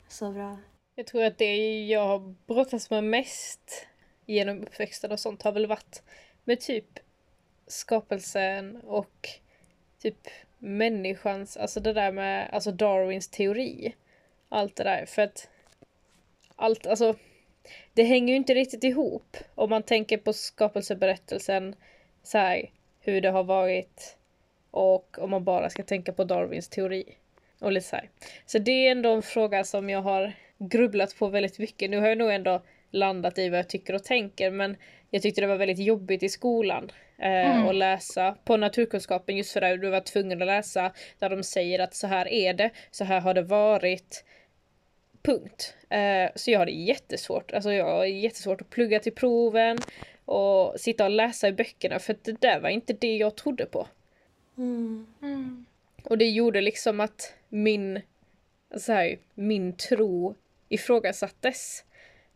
[0.07, 0.57] Så bra.
[0.95, 3.87] Jag tror att det jag har brottats med mest
[4.25, 6.03] genom uppväxten och sånt har väl varit
[6.43, 6.99] med typ
[7.67, 9.29] skapelsen och
[10.01, 13.93] typ människans, alltså det där med alltså Darwins teori.
[14.53, 15.49] Allt det där för att
[16.55, 17.15] allt, alltså
[17.93, 21.75] det hänger ju inte riktigt ihop om man tänker på skapelseberättelsen
[22.23, 24.17] så här hur det har varit
[24.71, 27.03] och om man bara ska tänka på Darwins teori.
[27.59, 28.09] Och lite så här.
[28.45, 31.89] Så det är ändå en fråga som jag har grubblat på väldigt mycket.
[31.89, 32.61] Nu har jag nog ändå
[32.91, 34.77] landat i vad jag tycker och tänker men
[35.09, 39.61] jag tyckte det var väldigt jobbigt i skolan eh, att läsa på naturkunskapen just för
[39.61, 43.03] att du var tvungen att läsa där de säger att så här är det, så
[43.03, 44.23] här har det varit.
[45.23, 45.73] Punkt.
[45.89, 49.77] Eh, så jag hade jättesvårt, alltså jag har jättesvårt att plugga till proven
[50.25, 53.87] och sitta och läsa i böckerna för det där var inte det jag trodde på.
[54.57, 55.65] Mm.
[56.03, 58.01] Och det gjorde liksom att min,
[58.77, 60.35] så här, min tro
[60.69, 61.83] ifrågasattes.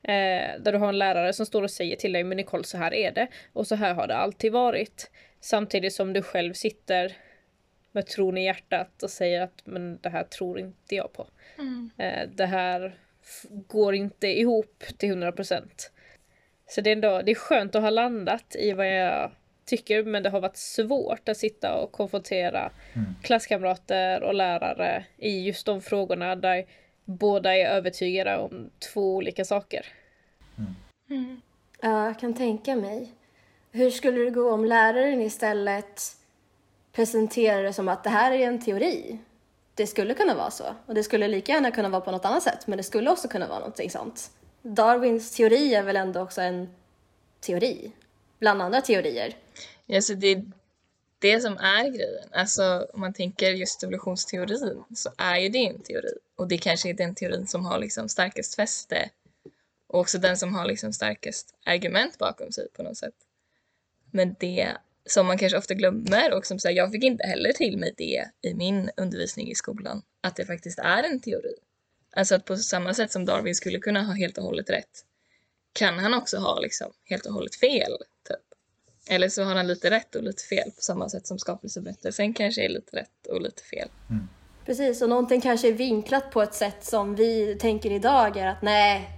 [0.04, 2.78] Eh, där du har en lärare som står och säger till dig, men Nicole så
[2.78, 5.12] här är det och så här har det alltid varit.
[5.40, 7.16] Samtidigt som du själv sitter
[7.98, 11.28] med tron i hjärtat och säger att men det här tror inte jag på.
[11.98, 12.98] Eh, det här
[13.68, 15.64] går inte ihop till 100%.
[16.68, 19.32] Så det är ändå, det är skönt att ha landat i vad jag
[19.66, 22.72] tycker men det har varit svårt att sitta och konfrontera
[23.22, 26.66] klasskamrater och lärare i just de frågorna där
[27.06, 29.86] båda är övertygade om två olika saker.
[31.82, 33.12] Ja, jag kan tänka mig.
[33.72, 36.17] Hur skulle det gå om läraren istället
[36.98, 39.20] presenterar det som att det här är en teori?
[39.76, 40.76] Det skulle kunna vara så.
[40.86, 43.28] Och det skulle lika gärna kunna vara på något annat sätt, men det skulle också
[43.28, 44.32] kunna vara någonting sånt.
[44.62, 46.70] Darwins teori är väl ändå också en
[47.40, 47.92] teori,
[48.40, 49.36] bland andra teorier.
[49.86, 50.52] Ja, så det är
[51.20, 52.30] det som är grejen.
[52.32, 56.14] Alltså om man tänker just evolutionsteorin så är ju det en teori.
[56.36, 59.10] Och det kanske är den teorin som har liksom starkast fäste
[59.88, 63.16] och också den som har liksom starkast argument bakom sig på något sätt.
[64.12, 67.78] Men det som man kanske ofta glömmer och som säger jag fick inte heller till
[67.78, 71.54] mig det i min undervisning i skolan, att det faktiskt är en teori.
[72.16, 75.04] Alltså att på samma sätt som Darwin skulle kunna ha helt och hållet rätt
[75.74, 77.92] kan han också ha liksom helt och hållet fel.
[78.28, 78.38] Typ.
[79.10, 82.66] Eller så har han lite rätt och lite fel på samma sätt som skapelseberättelsen kanske
[82.66, 83.90] är lite rätt och lite fel.
[84.66, 88.62] Precis, och någonting kanske är vinklat på ett sätt som vi tänker idag är att
[88.62, 89.10] nej,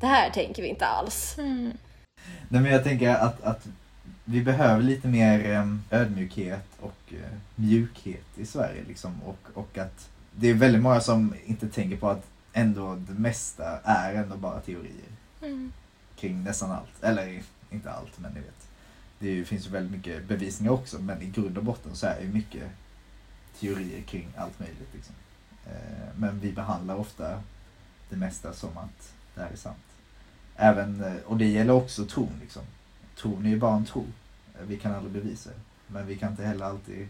[0.00, 1.34] det här tänker vi inte alls.
[2.48, 3.66] Nej men jag tänker att, att
[4.28, 9.22] vi behöver lite mer em, ödmjukhet och eh, mjukhet i Sverige liksom.
[9.22, 13.80] Och, och att det är väldigt många som inte tänker på att ändå det mesta
[13.84, 15.10] är ändå bara teorier.
[16.16, 17.02] Kring nästan allt.
[17.02, 18.68] Eller inte allt men ni vet.
[19.18, 22.16] Det ju, finns ju väldigt mycket bevisningar också men i grund och botten så är
[22.16, 22.70] det ju mycket
[23.60, 24.88] teorier kring allt möjligt.
[24.94, 25.14] Liksom.
[25.66, 27.42] Eh, men vi behandlar ofta
[28.10, 29.76] det mesta som att det här är sant.
[30.56, 32.32] Även, eh, och det gäller också tron.
[32.40, 32.62] Liksom.
[33.16, 34.00] Tron är ju bara en tro.
[34.58, 35.56] Eh, Vi kan aldrig bevisa det.
[35.86, 37.08] Men vi kan inte heller alltid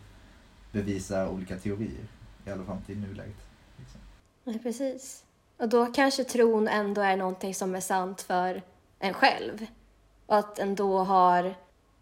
[0.73, 2.07] bevisa olika teorier.
[2.47, 3.37] I alla fall inte i nuläget.
[3.79, 4.01] Liksom.
[4.45, 5.25] Nej, precis.
[5.57, 8.63] Och då kanske tron ändå är någonting som är sant för
[8.99, 9.67] en själv.
[10.27, 11.55] Och att en då har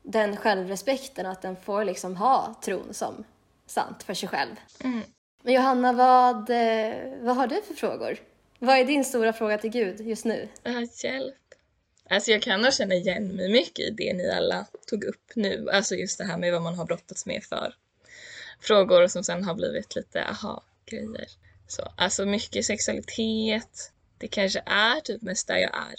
[0.02, 3.24] den självrespekten att den får liksom ha tron som
[3.66, 4.54] sant för sig själv.
[5.42, 8.16] Men Johanna, vad, eh, vad har du för frågor?
[8.58, 10.48] Vad är din stora fråga till Gud just nu?
[11.04, 11.34] Hjälp.
[12.10, 15.70] Alltså jag kan nog känna igen mig mycket i det ni alla tog upp nu.
[15.70, 17.74] Alltså just det här med vad man har brottats med för
[18.60, 21.28] frågor som sen har blivit lite aha-grejer.
[21.68, 23.92] Så, alltså mycket sexualitet.
[24.18, 25.94] Det kanske är typ mest där jag är.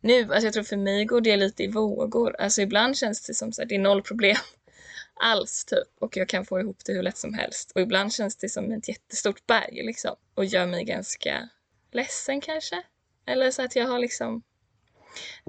[0.00, 2.36] Nu, alltså jag tror för mig går det lite i vågor.
[2.38, 4.36] Alltså ibland känns det som att det är noll problem
[5.14, 7.72] alls typ och jag kan få ihop det hur lätt som helst.
[7.74, 11.48] Och ibland känns det som ett jättestort berg liksom och gör mig ganska
[11.92, 12.82] ledsen kanske.
[13.26, 14.42] Eller så att jag har liksom,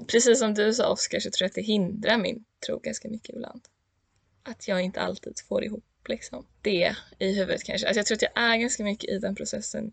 [0.06, 3.34] precis som du sa Oskar så tror jag att det hindrar min tro ganska mycket
[3.34, 3.68] ibland.
[4.42, 7.86] Att jag inte alltid får ihop liksom det i huvudet kanske.
[7.86, 9.92] Alltså jag tror att jag är ganska mycket i den processen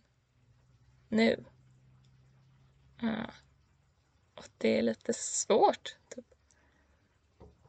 [1.10, 1.46] nu.
[3.04, 3.30] Uh,
[4.36, 5.96] och det är lite svårt.
[6.16, 6.26] Typ.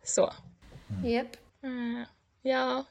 [0.02, 0.32] Så.
[1.04, 1.37] Japp.
[1.64, 2.02] Uh,
[2.42, 2.84] ja.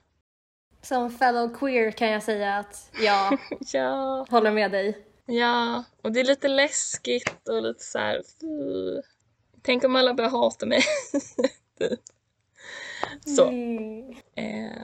[0.82, 3.39] Som fellow queer kan jag säga att jag
[3.74, 4.26] ja.
[4.30, 5.06] håller med dig.
[5.30, 8.18] Ja, och det är lite läskigt och lite så här...
[8.44, 9.02] Uh.
[9.62, 10.82] Tänk om alla börjar hata mig.
[11.80, 12.00] typ.
[13.36, 13.48] Så.
[13.48, 14.16] Mm.
[14.36, 14.82] Eh,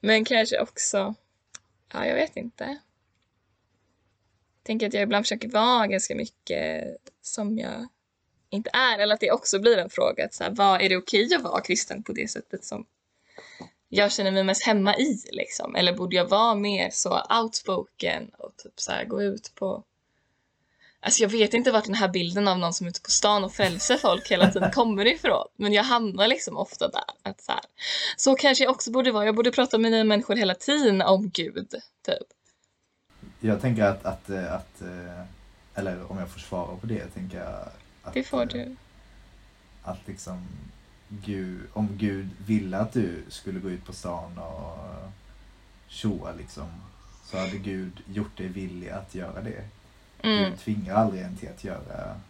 [0.00, 1.14] men kanske också,
[1.92, 2.78] ja jag vet inte.
[4.62, 7.88] Tänker att jag ibland försöker vara ganska mycket som jag
[8.50, 8.98] inte är.
[8.98, 10.24] Eller att det också blir en fråga.
[10.24, 12.86] Att så här, vad är det okej att vara kristen på det sättet som
[13.88, 15.22] jag känner mig mest hemma i?
[15.32, 15.76] Liksom?
[15.76, 19.84] Eller borde jag vara mer så outspoken och typ så här, gå ut på
[21.00, 23.44] Alltså jag vet inte vart den här bilden av någon som är ute på stan
[23.44, 25.46] och frälser folk hela tiden kommer ifrån.
[25.56, 27.04] Men jag hamnar liksom ofta där.
[27.22, 27.60] Att så, här,
[28.16, 29.24] så kanske jag också borde vara.
[29.24, 31.74] Jag borde prata med nya människor hela tiden om Gud.
[32.06, 32.26] Typ.
[33.40, 35.24] Jag tänker att, att, eh, att, eh,
[35.74, 37.40] eller om jag får svara på det, jag tänker
[38.02, 38.14] att...
[38.14, 38.76] Det får eh, du.
[39.82, 40.48] Att liksom,
[41.08, 44.78] Gud, om Gud ville att du skulle gå ut på stan och
[45.88, 46.66] tjoa liksom,
[47.24, 49.64] så hade Gud gjort dig villig att göra det.
[50.22, 50.50] Mm.
[50.50, 52.20] Gud tvingar aldrig en till att göra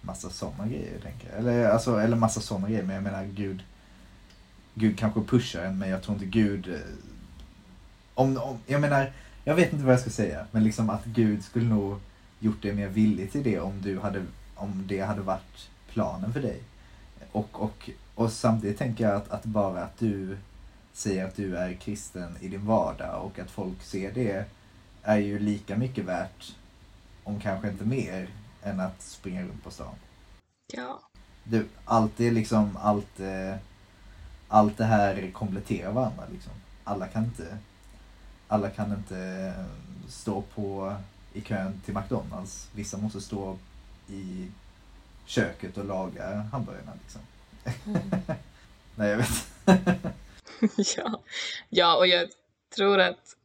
[0.00, 1.38] massa sådana grejer, tänker jag.
[1.38, 3.62] Eller, alltså, eller massa sådana grejer, men jag menar Gud,
[4.74, 6.68] Gud kanske pushar en, men jag tror inte Gud...
[6.68, 6.80] eh,
[8.14, 9.12] Om, om, jag menar,
[9.44, 12.00] jag vet inte vad jag ska säga, men liksom att Gud skulle nog
[12.40, 14.22] gjort dig mer villig till det om, du hade,
[14.54, 16.60] om det hade varit planen för dig.
[17.32, 20.38] Och, och, och samtidigt tänker jag att, att bara att du
[20.92, 24.44] säger att du är kristen i din vardag och att folk ser det
[25.02, 26.56] är ju lika mycket värt,
[27.24, 28.28] om kanske inte mer,
[28.62, 29.94] än att springa runt på stan.
[30.72, 31.00] Ja.
[31.44, 33.56] Du, allt är liksom, allt, eh,
[34.48, 36.52] allt det här kompletterar varandra liksom.
[36.84, 37.58] Alla kan inte,
[38.48, 39.64] alla kan inte eh,
[40.08, 40.96] stå på,
[41.32, 42.70] i kön till McDonalds.
[42.74, 43.56] Vissa måste stå
[44.08, 44.48] i
[45.24, 47.20] köket och laga hamburgarna liksom.
[47.86, 48.00] Mm.
[48.94, 49.46] Nej jag vet.
[50.96, 51.22] ja.
[51.68, 52.28] ja, och jag
[52.74, 53.36] tror att,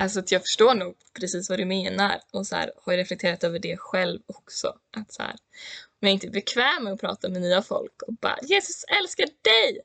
[0.00, 3.44] alltså att jag förstår nog precis vad du menar och så här, har ju reflekterat
[3.44, 4.74] över det själv också.
[4.96, 8.14] Att så här, om jag inte är bekväm med att prata med nya folk och
[8.14, 9.80] bara Jesus älskar dig!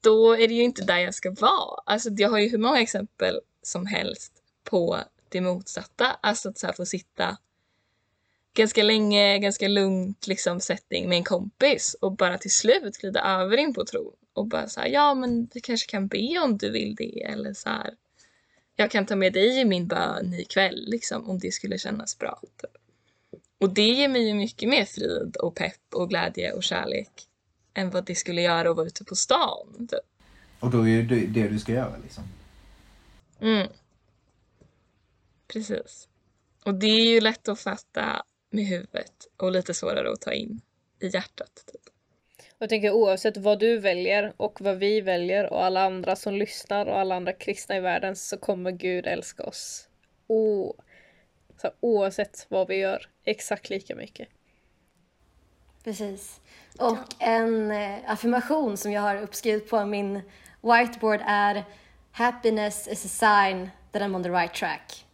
[0.00, 1.82] Då är det ju inte där jag ska vara.
[1.86, 4.32] Alltså jag har ju hur många exempel som helst
[4.64, 6.18] på det motsatta.
[6.20, 7.36] Alltså att så här, få sitta
[8.56, 13.56] ganska länge, ganska lugnt liksom setting med en kompis och bara till slut glida över
[13.56, 16.70] in på tron och bara så här, ja men vi kanske kan be om du
[16.70, 17.94] vill det eller så här.
[18.76, 22.40] Jag kan ta med dig i min bön ikväll liksom om det skulle kännas bra.
[22.42, 22.70] Typ.
[23.60, 27.10] Och det ger mig ju mycket mer frid och pepp och glädje och kärlek
[27.74, 29.88] än vad det skulle göra att vara ute på stan.
[29.90, 30.00] Typ.
[30.60, 32.24] Och då är ju det det du ska göra liksom.
[33.40, 33.68] Mm.
[35.48, 36.08] Precis.
[36.64, 40.60] Och det är ju lätt att fatta med huvudet och lite svårare att ta in
[41.00, 41.64] i hjärtat.
[41.66, 41.86] Typ.
[42.56, 46.34] Och jag tänker oavsett vad du väljer och vad vi väljer och alla andra som
[46.34, 49.88] lyssnar och alla andra kristna i världen så kommer Gud älska oss.
[50.26, 50.74] O
[51.62, 54.28] så oavsett vad vi gör, exakt lika mycket.
[55.84, 56.40] Precis.
[56.78, 60.20] Och en eh, affirmation som jag har uppskrivit på min
[60.60, 61.64] whiteboard är
[62.12, 65.06] Happiness is a sign that I'm on the right track.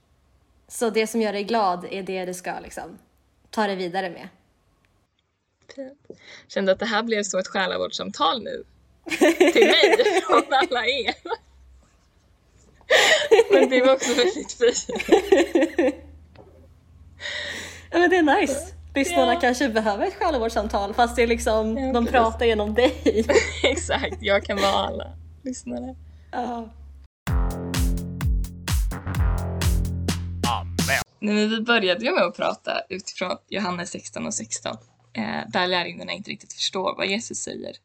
[0.69, 2.99] Så det som gör dig glad är det du ska liksom
[3.53, 4.29] ta dig vidare med.
[6.49, 8.65] Kände att det här blev så ett själavårdssamtal nu.
[9.53, 11.15] Till mig från alla er.
[13.53, 14.87] Men det var också väldigt fint.
[17.91, 18.75] Ja men det är nice.
[18.95, 19.41] Lyssnarna Ja.
[19.41, 22.11] kanske behöver ett själavårdssamtal fast det är liksom, Ja, de precis.
[22.13, 22.95] pratar genom dig.
[23.63, 25.97] Exakt, jag kan vara alla lyssnare.
[26.31, 26.69] Ja.
[31.25, 34.77] Nej, men vi började ju med att prata utifrån Johannes 16 och 16.
[35.13, 37.77] Eh, där lärjungarna inte riktigt förstår vad Jesus säger.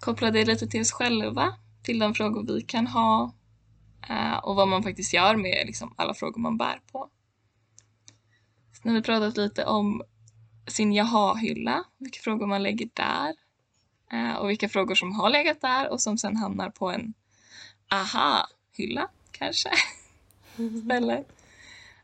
[0.00, 3.34] Koppla det lite till oss själva, till de frågor vi kan ha
[4.08, 7.10] eh, och vad man faktiskt gör med liksom, alla frågor man bär på.
[8.72, 10.02] Så nu har vi pratat lite om
[10.66, 13.34] sin jaha-hylla, vilka frågor man lägger där
[14.12, 17.14] eh, och vilka frågor som har legat där och som sen hamnar på en
[17.90, 19.70] aha-hylla kanske.
[20.56, 21.39] Istället.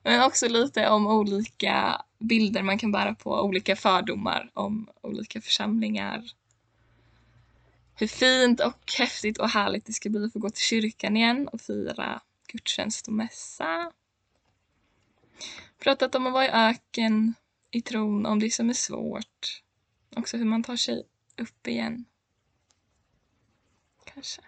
[0.07, 6.25] Men också lite om olika bilder man kan bära på, olika fördomar om olika församlingar.
[7.95, 11.49] Hur fint och häftigt och härligt det ska bli att få gå till kyrkan igen
[11.49, 13.93] och fira gudstjänst och mässa.
[15.79, 17.35] Pratat om att vara i öken
[17.71, 19.63] i tron, om det som är svårt.
[20.17, 22.05] Också hur man tar sig upp igen.
[24.05, 24.43] Kanske.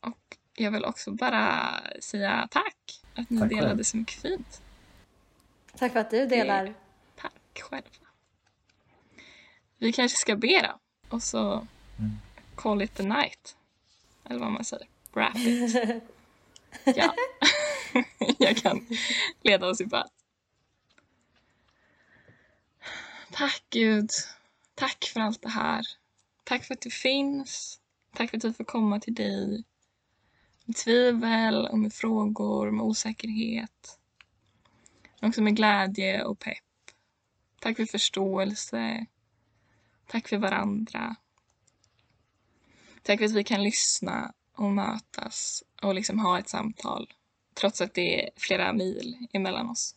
[0.00, 3.82] Och jag vill också bara säga tack att ni Tack delade själv.
[3.82, 4.62] så mycket fint.
[5.78, 6.74] Tack för att du delar.
[7.16, 7.88] Tack själva.
[9.78, 10.78] Vi kanske ska be då.
[11.16, 11.66] Och så
[11.98, 12.12] Mm.
[12.54, 13.56] call it the night.
[14.24, 14.86] Eller vad man säger.
[15.12, 15.74] Wrap it.
[16.96, 17.14] ja.
[18.38, 18.86] Jag kan
[19.42, 20.08] leda oss i bön.
[23.32, 24.10] Tack Gud.
[24.74, 25.82] Tack för allt det här.
[26.44, 27.80] Tack för att du finns.
[28.14, 29.64] Tack för att vi får komma till dig
[30.70, 33.98] med tvivel och med frågor, med osäkerhet.
[35.20, 36.56] Men också med glädje och pepp.
[37.60, 39.06] Tack för förståelse.
[40.06, 41.16] Tack för varandra.
[43.02, 47.12] Tack för att vi kan lyssna och mötas och liksom ha ett samtal
[47.54, 49.94] trots att det är flera mil emellan oss.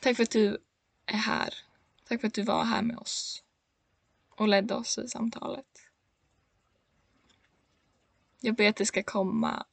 [0.00, 0.58] Tack för att du
[1.06, 1.54] är här.
[2.08, 3.44] Tack för att du var här med oss
[4.30, 5.89] och ledde oss i samtalet.
[8.40, 9.66] Jag ber att det ska komma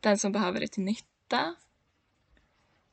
[0.00, 1.54] den som behöver det till nytta.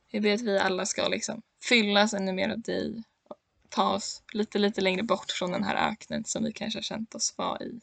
[0.08, 3.36] Jag ber att vi alla ska liksom fyllas ännu mer av dig och
[3.68, 7.14] ta oss lite, lite längre bort från den här öknen som vi kanske har känt
[7.14, 7.80] oss vara i.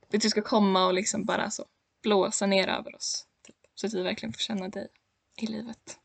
[0.00, 1.64] Jag ber att du ska komma och liksom bara så
[2.02, 3.26] blåsa ner över oss.
[3.42, 4.88] Typ, så att vi verkligen får känna dig
[5.36, 5.98] i livet.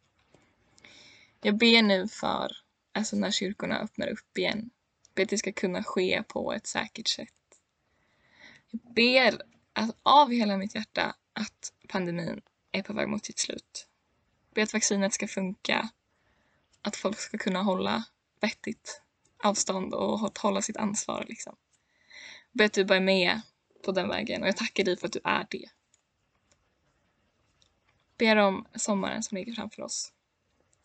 [1.41, 2.51] Jag ber nu för,
[2.91, 4.69] alltså när kyrkorna öppnar upp igen,
[5.15, 7.33] ber att det ska kunna ske på ett säkert sätt.
[8.71, 9.41] Jag ber
[10.03, 12.41] av hela mitt hjärta att pandemin
[12.71, 13.87] är på väg mot sitt slut.
[14.49, 15.89] Jag ber att vaccinet ska funka,
[16.81, 18.03] att folk ska kunna hålla
[18.41, 19.01] vettigt
[19.43, 21.25] avstånd och hålla sitt ansvar.
[21.27, 21.55] Liksom.
[22.51, 23.41] Jag ber att du bara är med
[23.85, 25.69] på den vägen och jag tackar dig för att du är det.
[28.17, 30.13] Ber om sommaren som ligger framför oss.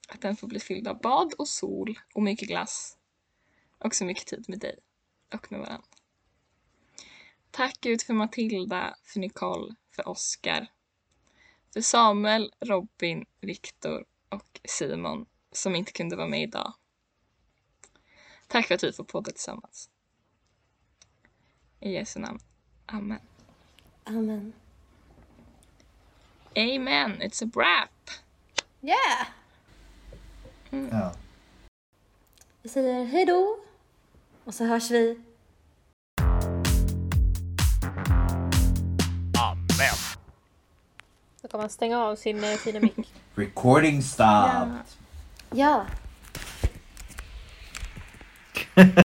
[0.09, 2.97] Att den får bli fylld av bad och sol och mycket glass.
[3.79, 4.79] Och så mycket tid med dig
[5.35, 5.94] och med varandra.
[7.57, 10.67] Tack Gud för Matilda, för Nicole, för Oskar,
[11.73, 16.75] för Samuel, Robin, Viktor och Simon som inte kunde vara med idag.
[18.47, 19.91] Tack för att vi får podda tillsammans.
[21.81, 22.39] I Jesu namn.
[22.87, 23.21] Amen.
[24.05, 24.53] Amen.
[26.57, 27.23] Amen.
[27.23, 28.11] It's a wrap.
[28.81, 29.29] Yeah!
[30.91, 31.15] Ja.
[32.63, 33.59] Vi säger hej då.
[34.45, 35.34] Och så hörs vi.
[41.55, 43.15] Kan man stänga av sin eh, fina mick.
[43.35, 44.73] Recording stopped.
[45.51, 45.87] Ja.